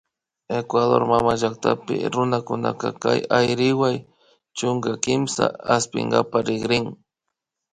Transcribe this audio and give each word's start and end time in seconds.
Ecuador 0.59 1.01
mamallakta 1.11 1.69
runakunaka 2.13 2.87
kay 3.01 3.19
Ayriwa 3.37 3.89
chunka 4.57 4.91
kimsata 5.03 5.45
aspinkapak 5.73 6.43
rikrin 6.47 6.85